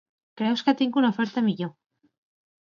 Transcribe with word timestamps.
Creus 0.39 0.63
que 0.69 0.73
tinc 0.79 0.97
una 1.03 1.13
oferta 1.17 1.45
millor. 1.53 1.73